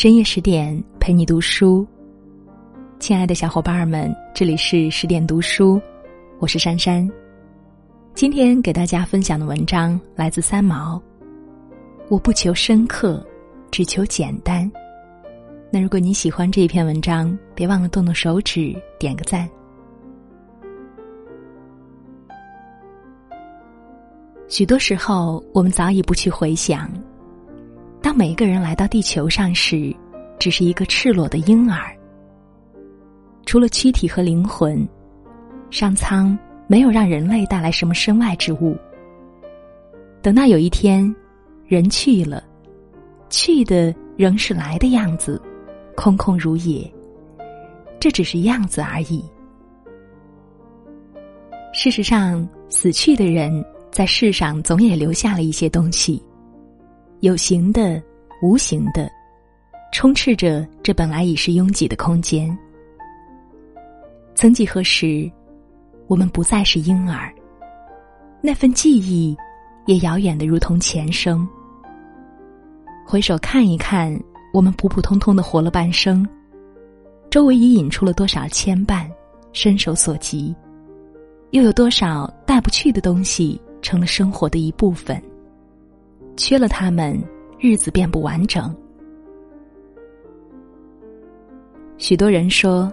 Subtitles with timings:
[0.00, 1.84] 深夜十点陪你读书，
[3.00, 5.82] 亲爱的小伙伴们，这里是十点读书，
[6.38, 7.10] 我是珊珊。
[8.14, 11.02] 今天给大家分享的文章来自三毛。
[12.08, 13.26] 我不求深刻，
[13.72, 14.70] 只求简单。
[15.68, 19.50] 那如果你喜欢这一篇文章，别忘了动动手指点个赞。
[24.46, 26.88] 许多时候，我们早已不去回想。
[28.08, 29.94] 当每一个人来到地球上时，
[30.38, 31.94] 只是一个赤裸的婴儿。
[33.44, 34.88] 除了躯体和灵魂，
[35.68, 36.34] 上苍
[36.66, 38.74] 没有让人类带来什么身外之物。
[40.22, 41.14] 等到有一天，
[41.66, 42.42] 人去了，
[43.28, 45.38] 去的仍是来的样子，
[45.94, 46.90] 空空如也。
[48.00, 49.22] 这只是样子而已。
[51.74, 56.22] 事实上，死去的人在世上总也留下了一些东西。
[57.20, 58.00] 有形的，
[58.40, 59.10] 无形的，
[59.92, 62.56] 充斥着这本来已是拥挤的空间。
[64.36, 65.28] 曾几何时，
[66.06, 67.34] 我们不再是婴儿，
[68.40, 69.36] 那份记忆
[69.86, 71.46] 也遥远的如同前生。
[73.04, 74.16] 回首看一看，
[74.52, 76.24] 我们普普通通的活了半生，
[77.30, 79.10] 周围已引出了多少牵绊，
[79.52, 80.54] 伸手所及，
[81.50, 85.20] 又有多少带不去的东西，成了生活的一部分。
[86.38, 87.20] 缺了他们，
[87.58, 88.74] 日子便不完整。
[91.98, 92.90] 许多人说，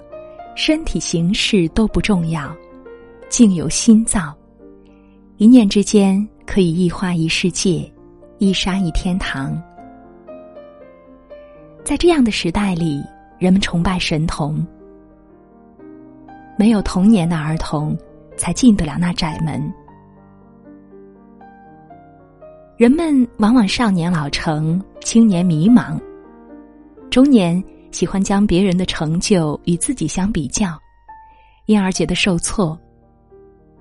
[0.56, 2.54] 身体形式都不重要，
[3.30, 4.36] 境由心造。
[5.38, 7.88] 一念之间，可以一花一世界，
[8.40, 9.62] 一沙一天堂。
[11.84, 13.00] 在这样的时代里，
[13.38, 14.66] 人们崇拜神童。
[16.58, 17.96] 没有童年的儿童，
[18.38, 19.72] 才进得了那窄门。
[22.78, 25.98] 人们往往少年老成，青年迷茫，
[27.10, 30.78] 中年喜欢将别人的成就与自己相比较，
[31.68, 32.78] 因而觉得受挫。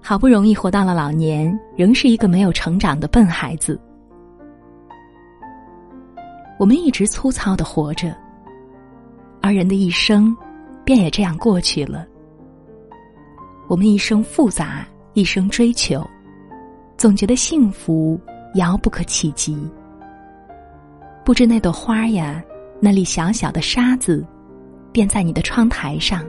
[0.00, 3.81] 好不容易活到了老年，仍是一个没有成长的笨孩子。
[6.56, 8.16] 我们一直粗糙的活着，
[9.43, 10.37] 而人的一生
[10.84, 12.06] 便也这样过去了。
[13.66, 16.09] 我们一生复杂，一生追求，
[16.97, 18.16] 总觉得幸福。
[18.54, 19.56] 遥不可企及。
[21.25, 22.42] 不知那朵花呀，
[22.81, 24.26] 那粒小小的沙子，
[24.92, 26.25] 便在你的窗台上。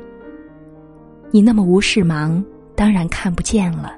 [1.31, 2.44] 你那么无事忙，
[2.75, 3.94] 当然看不见了。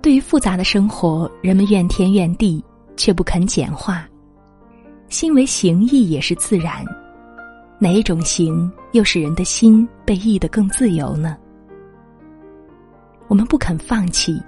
[0.00, 2.64] 对于复杂的生活，人们怨天怨地，
[2.96, 4.08] 却不肯简化。
[5.08, 6.84] 心为形意也是自然，
[7.78, 11.36] 哪一种形又使人的心被易得更自由呢？
[13.28, 14.40] 我们不肯放弃。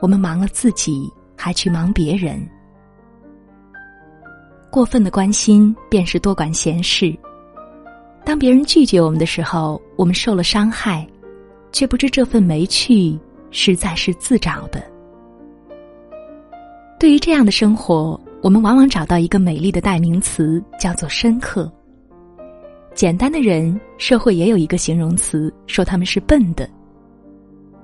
[0.00, 2.40] 我们忙了自己，还去忙别人。
[4.70, 7.16] 过分的关心便是多管闲事。
[8.24, 11.06] 当别人拒绝我们的时候，我们受了伤害，
[11.72, 13.18] 却不知这份没趣
[13.50, 14.82] 实在是自找的。
[16.98, 21.70] 对于这样的生活，我们往往找到一个美丽的代名词，叫做深刻。
[22.94, 26.68] 简单的人，社会也有一个形容词，说他们是笨的。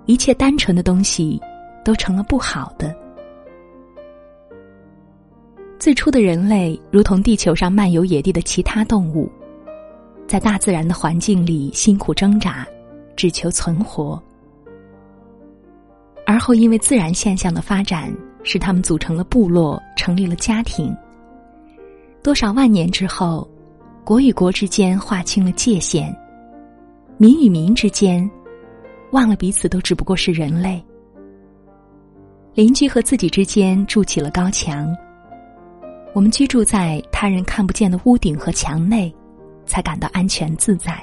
[0.06, 1.40] 一切单纯的东西。
[1.84, 2.94] 都成了不好的。
[5.78, 9.30] 最初的人类如同地球上漫游野地的其他动物，
[10.26, 12.66] 在大自然的环境里辛苦挣扎，
[13.16, 14.22] 只求存活。
[16.26, 20.94] 而后因为自然现象的发展，使他们组成了部落，成立了家庭。
[22.22, 23.48] 多少万年之后，
[24.04, 26.14] 国与国之间划清了界限，
[27.16, 28.30] 民与民之间，
[29.12, 30.84] 忘了彼此都只不过是人类。
[32.52, 34.92] 邻居和自己之间筑起了高墙。
[36.12, 39.14] 我们居住在他人看不见的屋顶和墙内，
[39.64, 41.00] 才感到安全自在。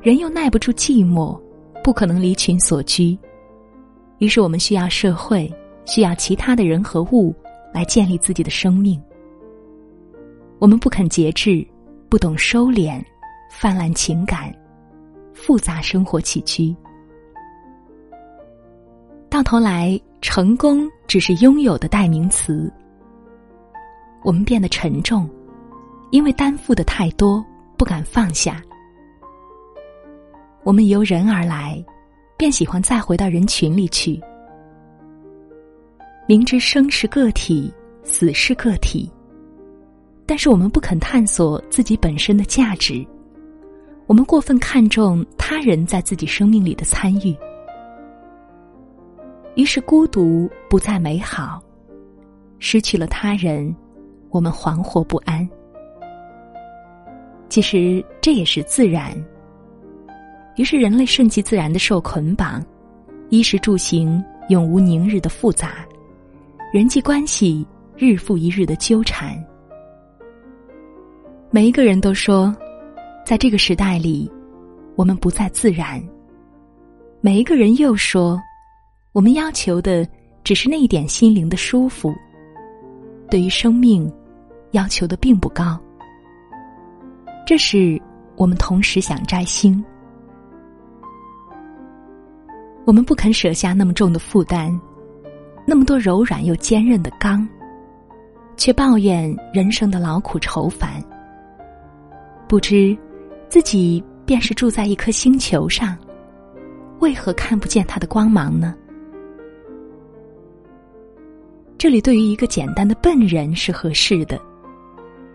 [0.00, 1.38] 人又耐不住寂寞，
[1.82, 3.18] 不可能离群所居，
[4.18, 5.52] 于是我们需要社会，
[5.84, 7.34] 需要其他的人和物
[7.72, 9.00] 来建立自己的生命。
[10.58, 11.66] 我们不肯节制，
[12.08, 12.98] 不懂收敛，
[13.50, 14.50] 泛滥情感，
[15.34, 16.74] 复杂生活起居。
[19.34, 22.72] 到头来，成功只是拥有的代名词。
[24.22, 25.28] 我们变得沉重，
[26.12, 27.44] 因为担负的太多，
[27.76, 28.62] 不敢放下。
[30.62, 31.84] 我们由人而来，
[32.36, 34.20] 便喜欢再回到人群里去。
[36.28, 39.10] 明知生是个体，死是个体，
[40.26, 43.04] 但是我们不肯探索自己本身的价值。
[44.06, 47.36] 我们过分看重他人在自己生命里的参与。
[49.54, 51.62] 于是，孤独不再美好，
[52.58, 53.74] 失去了他人，
[54.30, 55.48] 我们惶惑不安。
[57.48, 59.12] 其实这也是自然。
[60.56, 62.64] 于是人类顺其自然的受捆绑，
[63.28, 65.86] 衣食住行永无宁日的复杂，
[66.72, 67.64] 人际关系
[67.96, 69.40] 日复一日的纠缠。
[71.50, 72.54] 每一个人都说，
[73.24, 74.28] 在这个时代里，
[74.96, 76.02] 我们不再自然。
[77.20, 78.40] 每一个人又说，
[79.14, 80.04] 我们要求的
[80.42, 82.12] 只是那一点心灵的舒服，
[83.30, 84.12] 对于生命
[84.72, 85.80] 要求的并不高。
[87.46, 88.00] 这是，
[88.34, 89.82] 我们同时想摘星。
[92.84, 94.76] 我们不肯舍下那么重的负担，
[95.64, 97.48] 那么多柔软又坚韧的钢，
[98.56, 101.00] 却抱怨人生的劳苦愁烦。
[102.48, 102.98] 不知
[103.48, 105.96] 自己便是住在一颗星球上，
[106.98, 108.74] 为何看不见它的光芒呢？
[111.84, 114.40] 这里对于一个简单的笨人是合适的，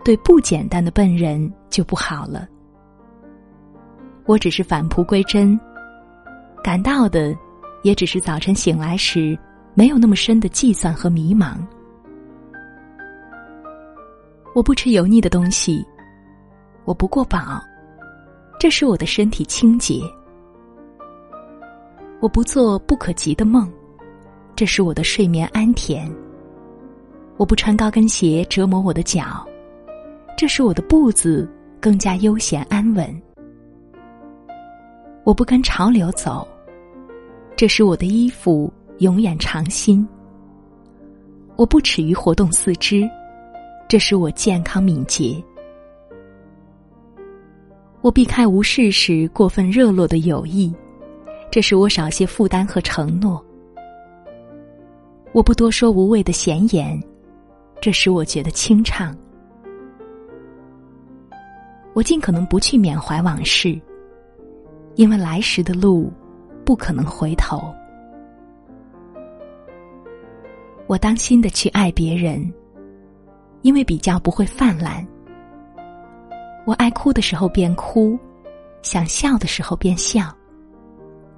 [0.04, 2.48] 对不简单的笨人就不好了。
[4.26, 5.56] 我只是返璞归真。
[6.60, 7.32] 感到的，
[7.84, 9.38] 也只是早晨醒来时
[9.74, 11.54] 没有那么深的计算和迷茫。
[14.52, 15.86] 我不吃油腻的东西，
[16.84, 17.62] 我不过饱，
[18.58, 20.02] 这使我的身体清洁。
[22.18, 23.72] 我不做不可及的梦，
[24.56, 26.12] 这使我的睡眠安甜。
[27.40, 29.48] 我不穿高跟鞋折磨我的脚，
[30.36, 31.50] 这使我的步子
[31.80, 33.22] 更加悠闲安稳。
[35.24, 36.46] 我不跟潮流走，
[37.56, 40.06] 这使我的衣服永远长新。
[41.56, 43.08] 我不耻于活动四肢，
[43.88, 45.42] 这使我健康敏捷。
[48.02, 50.70] 我避开无事时过分热络的友谊，
[51.50, 53.42] 这使我少些负担和承诺。
[55.32, 57.02] 我不多说无谓的闲言，
[57.80, 59.16] 这使我觉得清畅。
[61.94, 63.80] 我尽可能不去缅怀往事。
[64.96, 66.12] 因为来时的路，
[66.64, 67.72] 不可能回头。
[70.86, 72.52] 我当心的去爱别人，
[73.62, 75.06] 因为比较不会泛滥。
[76.66, 78.18] 我爱哭的时候便哭，
[78.82, 80.36] 想笑的时候便笑。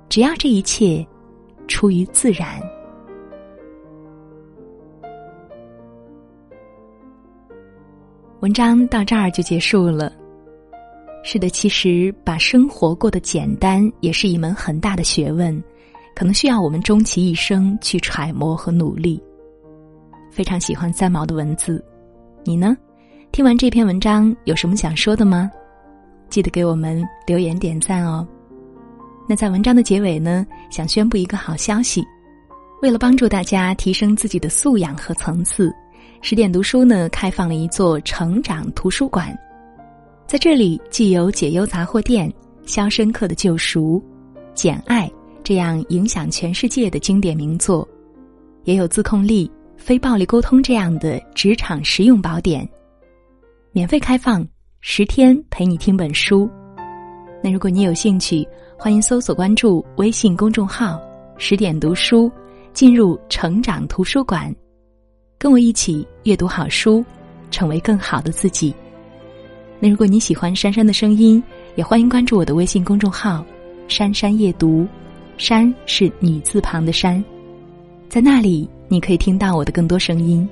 [0.09, 1.07] 只要这一切
[1.69, 2.61] 出于自然。
[8.43, 10.13] 文章到这儿就结束了。
[11.23, 15.63] 是的，其实把生活过得简单也是一门很大的学问，
[16.13, 19.23] 可能需要我们终其一生去揣摩和努力。
[20.33, 21.85] 非常喜欢三毛的文字，
[22.43, 22.77] 你呢？
[23.31, 25.49] 听完这篇文章有什么想说的吗？
[26.29, 28.27] 记得给我们留言点赞哦。
[29.29, 32.05] 那在文章的结尾呢，想宣布一个好消息：
[32.83, 35.73] 为了帮助大家提升自己的素养和层次，
[36.25, 39.37] 十点读书呢开放了一座成长图书馆。
[40.25, 42.31] 在这里，既有解忧杂货店、
[42.65, 44.01] 《肖申克的救赎》、
[44.55, 45.09] 《简爱》
[45.43, 47.87] 这样影响全世界的经典名作，
[48.63, 52.67] 也有自控力、非暴力沟通这样的职场实用宝典，
[53.73, 54.47] 免费开放
[54.81, 56.49] 十天陪你听本书。
[57.43, 58.47] 那如果你有兴趣，
[58.79, 61.01] 欢迎搜索关注微信公众号
[61.37, 62.31] “十点读书”，
[62.73, 64.55] 进入成长图书馆，
[65.43, 67.05] 跟我一起阅读好书，
[67.51, 68.73] 成为更好的自己。
[69.81, 71.43] 那如果你喜欢珊珊的声音，
[71.75, 73.45] 也欢迎关注我的微信公众号
[73.91, 74.87] “珊珊夜读”，
[75.37, 77.21] 珊是女字旁的珊，
[78.09, 80.49] 在那里你可以听到我的更多声音。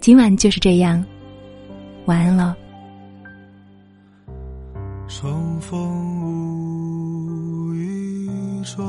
[0.00, 1.04] 今晚就是这样，
[2.06, 2.56] 晚安了。
[5.06, 5.78] 双风
[7.70, 8.84] 无意中，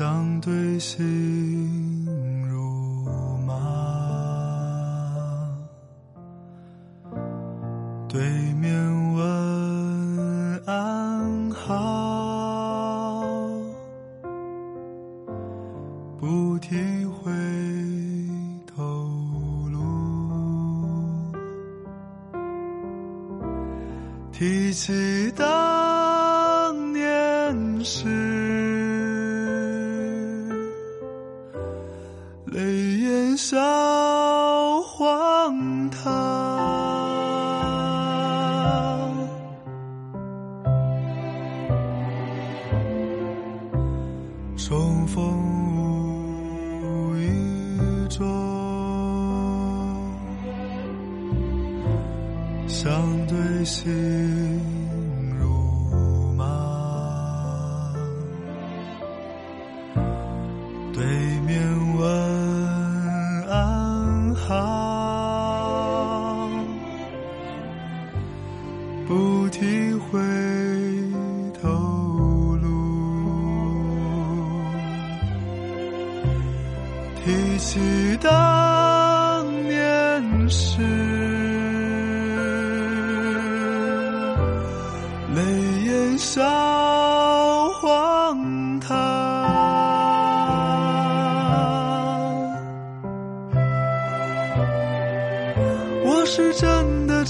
[0.00, 2.06] 相对心
[2.48, 3.54] 如麻。
[8.08, 8.18] 对
[8.54, 8.79] 面
[52.70, 53.90] 相对心
[55.36, 55.48] 如
[56.36, 57.92] 麻
[60.94, 61.04] 对
[61.40, 61.60] 面
[61.98, 62.08] 问
[63.48, 64.48] 安好
[69.08, 70.20] 不提回
[71.60, 71.68] 头
[72.62, 72.68] 路。
[77.24, 77.80] 提起
[78.22, 81.39] 当年事。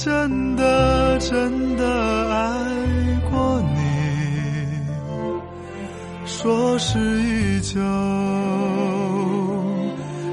[0.02, 1.85] 真的真的
[2.33, 2.40] 爱
[3.30, 3.80] 过你，
[6.25, 7.78] 说是依旧，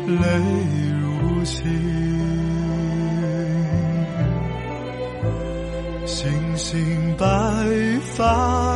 [0.07, 0.23] 泪
[1.01, 1.65] 如倾，
[6.05, 7.27] 星星白
[8.15, 8.66] 发。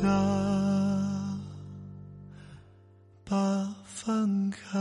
[0.00, 0.08] 家
[3.26, 3.36] 把
[3.84, 4.78] 饭开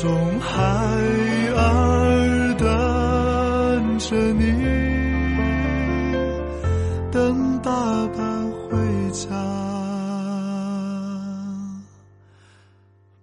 [0.00, 0.62] 中孩
[1.54, 4.50] 儿等着你
[7.12, 7.70] 等爸
[8.06, 9.28] 爸回家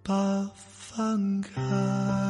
[0.03, 0.13] 把
[0.67, 2.26] 饭开。